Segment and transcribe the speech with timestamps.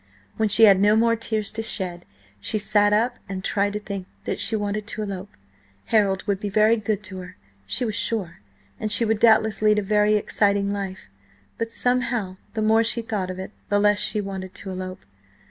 [0.35, 2.05] When she had no more tears to shed,
[2.39, 5.29] she sat up and tried to think that she wanted to elope.
[5.85, 8.39] Harold would be very good to her, she was sure,
[8.79, 11.07] and she would doubtless lead a very exciting life,
[11.59, 15.01] but–somehow the more she thought of it, the less she wanted to elope.